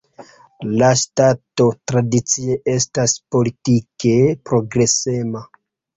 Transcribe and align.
La 0.81 0.87
ŝtato 1.01 1.67
tradicie 1.91 2.57
estas 2.73 3.15
politike 3.37 4.17
progresema. 4.49 5.45